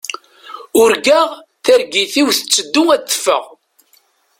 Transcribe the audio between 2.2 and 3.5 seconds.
tetteddu ad teffeɣ.